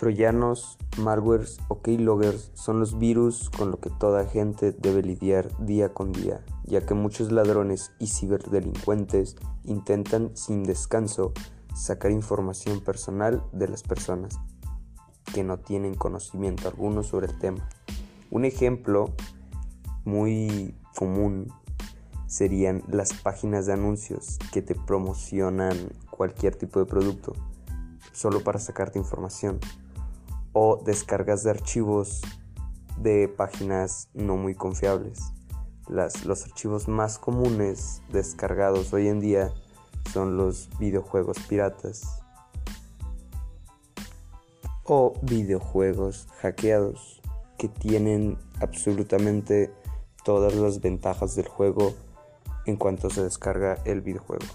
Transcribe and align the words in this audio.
Troyanos, 0.00 0.78
malwares 0.96 1.58
o 1.68 1.82
keyloggers 1.82 2.52
son 2.54 2.80
los 2.80 2.98
virus 2.98 3.50
con 3.50 3.70
lo 3.70 3.80
que 3.80 3.90
toda 3.90 4.24
gente 4.24 4.72
debe 4.72 5.02
lidiar 5.02 5.50
día 5.58 5.92
con 5.92 6.10
día, 6.10 6.42
ya 6.64 6.86
que 6.86 6.94
muchos 6.94 7.30
ladrones 7.32 7.92
y 7.98 8.06
ciberdelincuentes 8.06 9.36
intentan 9.62 10.34
sin 10.34 10.64
descanso 10.64 11.34
sacar 11.74 12.12
información 12.12 12.80
personal 12.80 13.44
de 13.52 13.68
las 13.68 13.82
personas 13.82 14.40
que 15.34 15.44
no 15.44 15.58
tienen 15.58 15.94
conocimiento 15.94 16.68
alguno 16.68 17.02
sobre 17.02 17.26
el 17.26 17.38
tema. 17.38 17.68
Un 18.30 18.46
ejemplo 18.46 19.10
muy 20.06 20.74
común 20.96 21.52
serían 22.26 22.84
las 22.88 23.12
páginas 23.12 23.66
de 23.66 23.74
anuncios 23.74 24.38
que 24.50 24.62
te 24.62 24.74
promocionan 24.74 25.76
cualquier 26.08 26.56
tipo 26.56 26.78
de 26.78 26.86
producto 26.86 27.34
solo 28.12 28.42
para 28.42 28.58
sacarte 28.58 28.98
información 28.98 29.60
o 30.52 30.82
descargas 30.84 31.44
de 31.44 31.50
archivos 31.50 32.22
de 32.98 33.28
páginas 33.28 34.08
no 34.14 34.36
muy 34.36 34.54
confiables. 34.54 35.20
Las, 35.88 36.24
los 36.24 36.44
archivos 36.44 36.88
más 36.88 37.18
comunes 37.18 38.02
descargados 38.12 38.92
hoy 38.92 39.08
en 39.08 39.20
día 39.20 39.52
son 40.12 40.36
los 40.36 40.68
videojuegos 40.78 41.38
piratas 41.48 42.22
o 44.84 45.14
videojuegos 45.22 46.26
hackeados 46.40 47.20
que 47.58 47.68
tienen 47.68 48.38
absolutamente 48.60 49.72
todas 50.24 50.54
las 50.54 50.80
ventajas 50.80 51.36
del 51.36 51.48
juego 51.48 51.94
en 52.66 52.76
cuanto 52.76 53.10
se 53.10 53.22
descarga 53.22 53.78
el 53.84 54.00
videojuego. 54.00 54.46